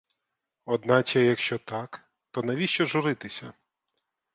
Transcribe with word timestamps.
Одначе 0.65 1.21
якщо 1.25 1.57
так, 1.59 2.01
то 2.31 2.43
навіщо 2.43 2.85
журитися? 2.85 3.53